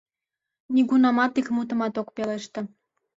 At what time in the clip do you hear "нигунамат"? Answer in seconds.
0.73-1.33